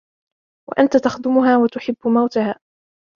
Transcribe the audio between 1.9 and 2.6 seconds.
مَوْتَهَا